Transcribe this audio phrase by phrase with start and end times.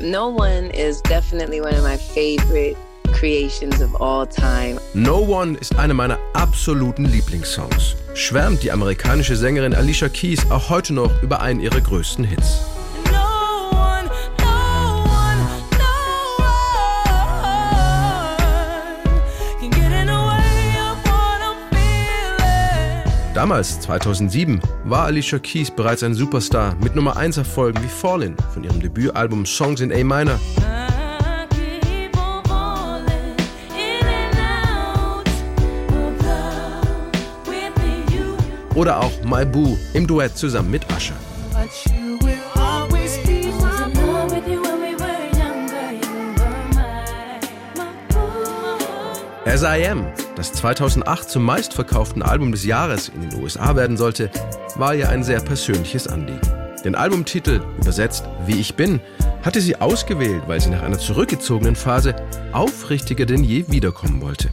[0.00, 2.76] No One is definitely one of my favorite
[3.12, 4.78] creations of all time.
[4.94, 7.96] No One ist einer meiner absoluten Lieblingssongs.
[8.14, 12.60] Schwärmt die amerikanische Sängerin Alicia Keys auch heute noch über einen ihrer größten Hits.
[23.38, 28.64] Damals, 2007, war Alicia Keys bereits ein Superstar mit Nummer 1 Erfolgen wie Fallin' von
[28.64, 30.40] ihrem Debütalbum Songs in A Minor.
[38.74, 41.14] Oder auch My Boo im Duett zusammen mit Usher.
[49.44, 50.06] As I Am,
[50.38, 54.30] das 2008 zum meistverkauften Album des Jahres in den USA werden sollte,
[54.76, 56.40] war ihr ein sehr persönliches Anliegen.
[56.84, 59.00] Den Albumtitel, übersetzt Wie ich bin,
[59.42, 62.14] hatte sie ausgewählt, weil sie nach einer zurückgezogenen Phase
[62.52, 64.50] aufrichtiger denn je wiederkommen wollte.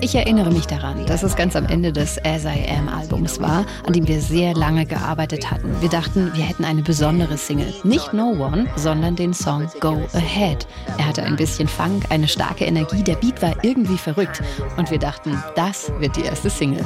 [0.00, 3.64] Ich erinnere mich daran, dass es ganz am Ende des As I Am Albums war,
[3.86, 5.74] an dem wir sehr lange gearbeitet hatten.
[5.80, 7.72] Wir dachten, wir hätten eine besondere Single.
[7.84, 10.66] Nicht No One, sondern den Song Go Ahead.
[10.98, 14.42] Er hatte ein bisschen Funk, eine starke Energie, der Beat war irgendwie verrückt.
[14.76, 16.84] Und wir dachten, das wird die erste Single.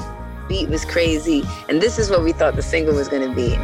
[0.49, 3.59] Beat was crazy and this is what we thought the single was gonna be.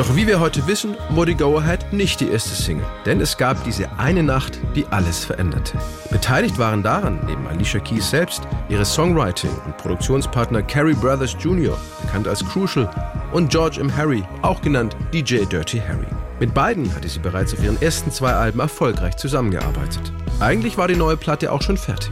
[0.00, 3.62] Doch wie wir heute wissen, wurde Go Ahead nicht die erste Single, denn es gab
[3.64, 5.76] diese eine Nacht, die alles veränderte.
[6.10, 12.26] Beteiligt waren daran, neben Alicia Keys selbst, ihre Songwriting und Produktionspartner Carrie Brothers Jr., bekannt
[12.26, 12.88] als Crucial,
[13.32, 13.94] und George M.
[13.94, 16.08] Harry, auch genannt DJ Dirty Harry.
[16.38, 20.14] Mit beiden hatte sie bereits auf ihren ersten zwei Alben erfolgreich zusammengearbeitet.
[20.40, 22.10] Eigentlich war die neue Platte auch schon fertig.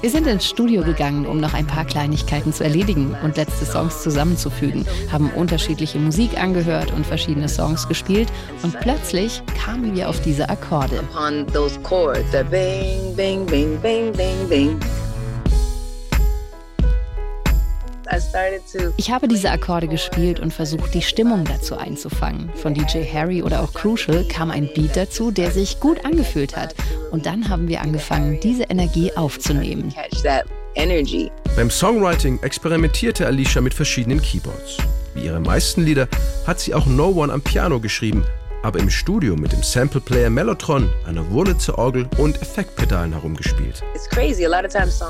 [0.00, 4.00] Wir sind ins Studio gegangen, um noch ein paar Kleinigkeiten zu erledigen und letzte Songs
[4.00, 8.28] zusammenzufügen, haben unterschiedliche Musik angehört und verschiedene Songs gespielt
[8.62, 11.02] und plötzlich kamen wir auf diese Akkorde.
[18.96, 22.50] Ich habe diese Akkorde gespielt und versucht, die Stimmung dazu einzufangen.
[22.54, 26.74] Von DJ Harry oder auch Crucial kam ein Beat dazu, der sich gut angefühlt hat.
[27.10, 29.94] Und dann haben wir angefangen, diese Energie aufzunehmen.
[31.56, 34.78] Beim Songwriting experimentierte Alicia mit verschiedenen Keyboards.
[35.14, 36.08] Wie ihre meisten Lieder
[36.46, 38.24] hat sie auch No One am Piano geschrieben,
[38.64, 43.82] aber im Studio mit dem Sample-Player Mellotron, einer Wurlitzer-Orgel und Effektpedalen herumgespielt.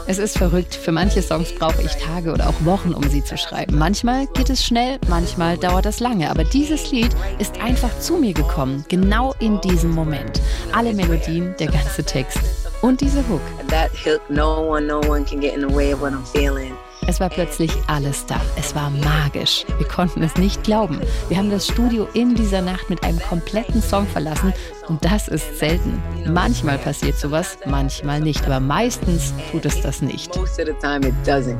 [0.07, 0.75] Es ist verrückt.
[0.75, 3.79] Für manche Songs brauche ich Tage oder auch Wochen, um sie zu schreiben.
[3.79, 6.29] Manchmal geht es schnell, manchmal dauert es lange.
[6.31, 10.43] Aber dieses Lied ist einfach zu mir gekommen, genau in diesem Moment.
[10.73, 12.41] Alle Melodien, der ganze Text
[12.83, 13.41] und diese Hook.
[13.69, 16.75] That hook, no one, no one can get in the way of what I'm feeling.
[17.07, 18.41] Es war plötzlich alles da.
[18.57, 19.65] Es war magisch.
[19.79, 21.01] Wir konnten es nicht glauben.
[21.29, 24.53] Wir haben das Studio in dieser Nacht mit einem kompletten Song verlassen
[24.89, 26.03] und das ist selten.
[26.27, 30.35] Manchmal passiert sowas, manchmal nicht, aber meistens tut es das nicht.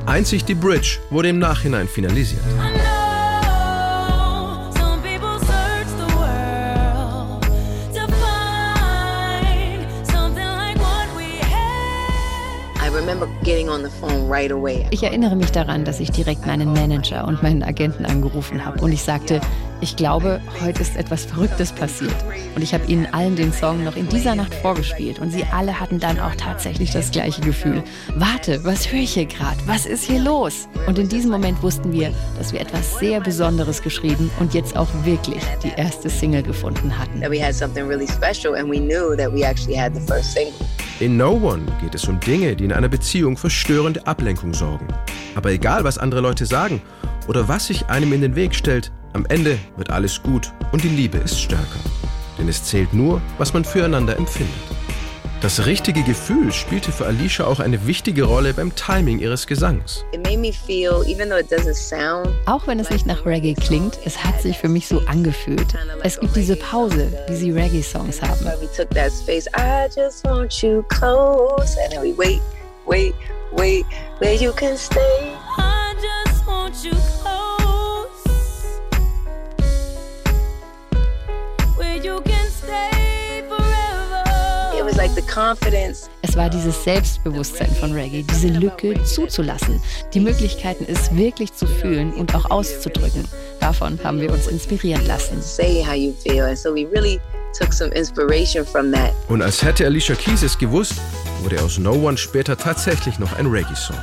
[0.07, 2.43] Einzig die Bridge wurde im Nachhinein finalisiert.
[14.91, 18.93] Ich erinnere mich daran, dass ich direkt meinen Manager und meinen Agenten angerufen habe und
[18.93, 19.41] ich sagte,
[19.81, 22.15] ich glaube, heute ist etwas Verrücktes passiert.
[22.55, 25.79] Und ich habe ihnen allen den Song noch in dieser Nacht vorgespielt und sie alle
[25.79, 27.83] hatten dann auch tatsächlich das gleiche Gefühl.
[28.15, 29.59] Warte, was höre ich hier gerade?
[29.67, 30.69] Was ist hier los?
[30.87, 34.89] Und in diesem Moment wussten wir, dass wir etwas sehr Besonderes geschrieben und jetzt auch
[35.05, 37.23] wirklich die erste Single gefunden hatten.
[41.01, 44.87] In No One geht es um Dinge, die in einer Beziehung für störende Ablenkung sorgen.
[45.35, 46.81] Aber egal, was andere Leute sagen
[47.27, 50.89] oder was sich einem in den Weg stellt, am Ende wird alles gut und die
[50.89, 51.81] Liebe ist stärker.
[52.37, 54.53] Denn es zählt nur, was man füreinander empfindet.
[55.41, 60.05] Das richtige Gefühl spielte für Alicia auch eine wichtige Rolle beim Timing ihres Gesangs.
[62.47, 65.67] Auch wenn es nicht nach Reggae klingt, es hat sich für mich so angefühlt.
[66.03, 68.47] Es gibt diese Pause, wie sie Reggae-Songs haben.
[72.17, 72.41] Wait,
[72.87, 73.15] wait,
[73.53, 73.85] wait,
[74.21, 74.99] where you can stay.
[86.23, 89.79] Es war dieses Selbstbewusstsein von Reggae, diese Lücke zuzulassen,
[90.15, 93.29] die Möglichkeiten, es wirklich zu fühlen und auch auszudrücken.
[93.61, 95.43] Davon haben wir uns inspirieren lassen.
[99.29, 100.95] Und als hätte Alicia Keys es gewusst,
[101.43, 103.99] wurde aus No One später tatsächlich noch ein Reggae-Song.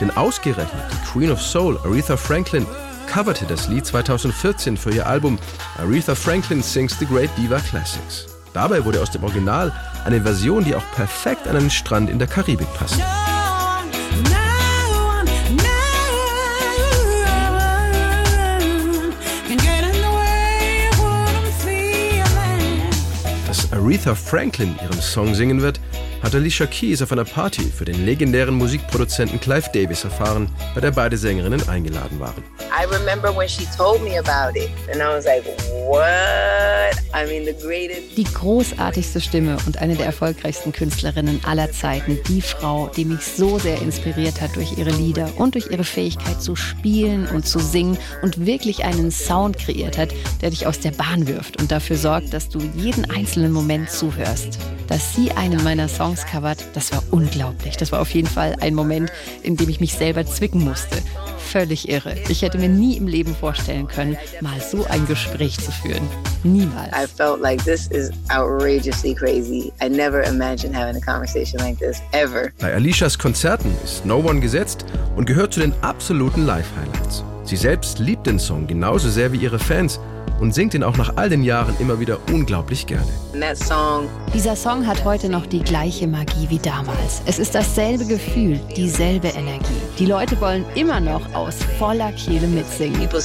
[0.00, 2.64] Denn ausgerechnet die Queen of Soul, Aretha Franklin,
[3.08, 5.40] coverte das Lied 2014 für ihr Album
[5.76, 8.37] Aretha Franklin Sings the Great Diva Classics.
[8.58, 9.70] Dabei wurde aus dem Original
[10.04, 12.98] eine Version, die auch perfekt an einen Strand in der Karibik passt.
[23.46, 25.78] Dass Aretha Franklin ihren Song singen wird,
[26.22, 30.90] hat Alicia Keys auf einer Party für den legendären Musikproduzenten Clive Davis erfahren, bei der
[30.90, 32.42] beide Sängerinnen eingeladen waren.
[32.70, 35.44] I remember when she told me about it and I was like,
[35.86, 36.98] what?
[37.14, 38.16] I mean, the greatest.
[38.16, 42.18] Die großartigste Stimme und eine der erfolgreichsten Künstlerinnen aller Zeiten.
[42.28, 46.42] Die Frau, die mich so sehr inspiriert hat durch ihre Lieder und durch ihre Fähigkeit
[46.42, 50.10] zu spielen und zu singen und wirklich einen Sound kreiert hat,
[50.42, 54.58] der dich aus der Bahn wirft und dafür sorgt, dass du jeden einzelnen Moment zuhörst.
[54.88, 57.76] Dass sie einen meiner Songs covert, das war unglaublich.
[57.76, 59.12] Das war auf jeden Fall ein Moment,
[59.42, 60.98] in dem ich mich selber zwicken musste
[61.48, 62.14] völlig irre.
[62.28, 66.06] Ich hätte mir nie im Leben vorstellen können, mal so ein Gespräch zu führen.
[66.44, 66.92] Niemals.
[66.92, 69.72] I felt like this is outrageously crazy.
[69.82, 72.52] I never imagined having a conversation like this ever.
[72.60, 74.84] Bei Alicias Konzerten ist No One gesetzt
[75.16, 77.24] und gehört zu den absoluten Live-Highlights.
[77.44, 79.98] Sie selbst liebt den Song genauso sehr wie ihre Fans
[80.40, 83.10] und singt ihn auch nach all den Jahren immer wieder unglaublich gerne.
[84.34, 87.22] Dieser Song hat heute noch die gleiche Magie wie damals.
[87.26, 89.80] Es ist dasselbe Gefühl, dieselbe Energie.
[89.98, 93.08] Die Leute wollen immer noch aus voller Kehle mitsingen.
[93.12, 93.18] Oh,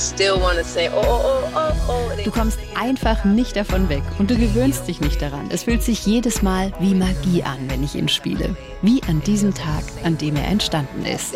[0.96, 5.50] oh, oh, du kommst einfach nicht davon weg und du gewöhnst dich nicht daran.
[5.50, 8.56] Es fühlt sich jedes Mal wie Magie an, wenn ich ihn spiele.
[8.82, 11.34] Wie an diesem Tag, an dem er entstanden ist.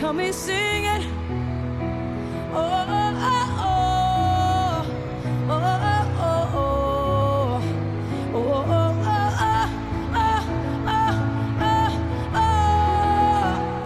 [0.00, 1.39] Help me sing it.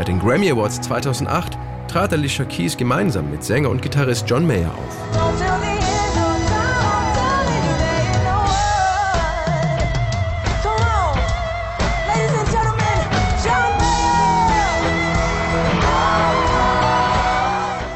[0.05, 1.57] Bei den Grammy Awards 2008
[1.89, 5.19] trat Alicia Keys gemeinsam mit Sänger und Gitarrist John Mayer auf.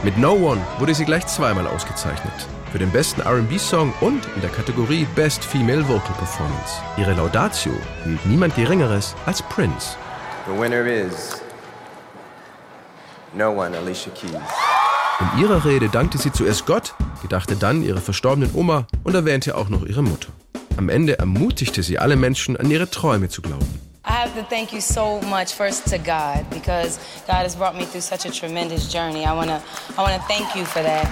[0.03, 2.33] Mit No One wurde sie gleich zweimal ausgezeichnet.
[2.73, 6.81] Für den besten RB-Song und in der Kategorie Best Female Vocal Performance.
[6.97, 7.73] Ihre Laudatio
[8.05, 9.99] hielt niemand Geringeres als Prince.
[10.47, 11.43] The winner is
[13.39, 14.33] No one, Alicia Keys.
[14.33, 19.69] In ihrer Rede dankte sie zuerst Gott, gedachte dann ihrer verstorbenen Oma und erwähnte auch
[19.69, 20.31] noch ihre Mutter.
[20.77, 23.81] Am Ende ermutigte sie alle Menschen, an ihre Träume zu glauben.
[24.05, 26.99] I have to thank you so much first to God because
[27.29, 29.25] God has brought me through such a tremendous journey.
[29.25, 29.61] I want to
[29.97, 31.07] I want to thank you for that.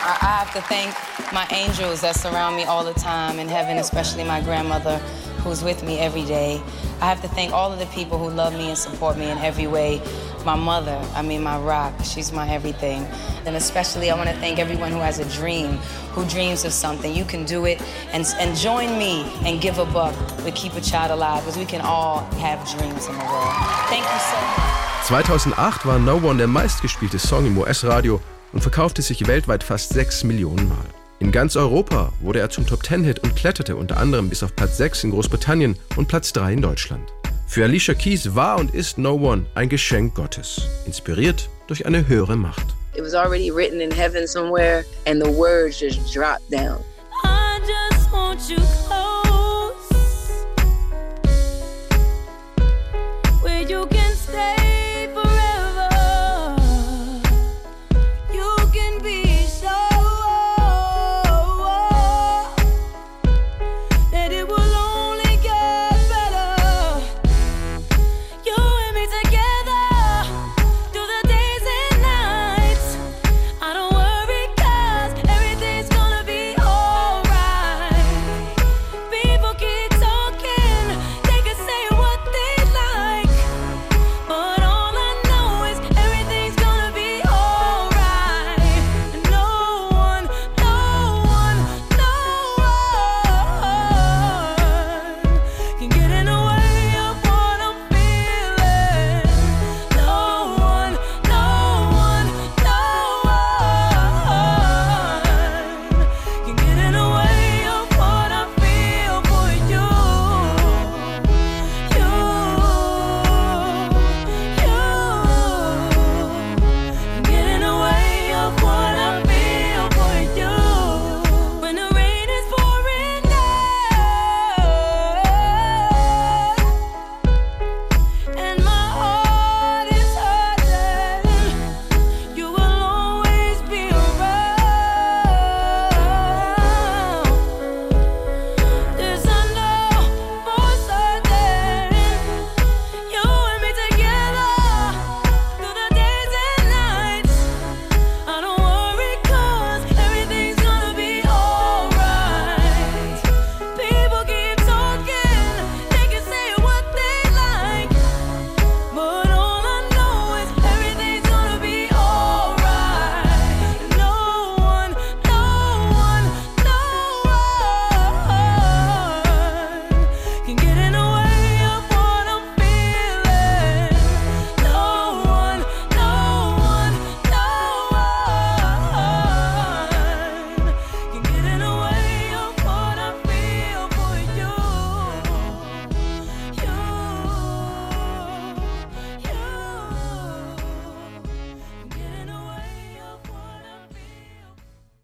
[0.00, 0.94] I, I have to thank
[1.30, 4.98] my angels that surround me all the time in heaven, especially my grandmother
[5.42, 6.60] who's with me every day.
[7.00, 9.38] I have to thank all of the people who love me and support me in
[9.38, 10.00] every way.
[10.44, 13.06] My mother, I mean, my rock, she's my everything.
[13.46, 15.78] And especially, I want to thank everyone who has a dream,
[16.14, 17.14] who dreams of something.
[17.14, 17.80] You can do it
[18.12, 21.64] and, and join me and give a buck with Keep a Child Alive, because we
[21.64, 23.52] can all have dreams in the world.
[23.88, 24.72] Thank you so much.
[25.08, 28.20] 2008 war No One der meistgespielte Song im US-Radio
[28.52, 31.01] und verkaufte sich weltweit fast 6 Millionen Mal.
[31.22, 35.04] In ganz Europa wurde er zum Top-10-Hit und kletterte unter anderem bis auf Platz 6
[35.04, 37.12] in Großbritannien und Platz 3 in Deutschland.
[37.46, 42.34] Für Alicia Keys war und ist No One ein Geschenk Gottes, inspiriert durch eine höhere
[42.34, 42.74] Macht.
[42.96, 46.80] It was already written in heaven somewhere and the words just dropped down.
[47.22, 48.56] I just want you